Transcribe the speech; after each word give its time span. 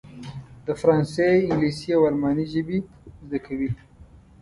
د 0.65 0.67
فرانسې، 0.81 1.27
انګلیسي 1.51 1.89
او 1.97 2.01
الماني 2.09 2.45
ژبې 2.53 2.77
زده 3.23 3.39
کوي. 3.45 3.69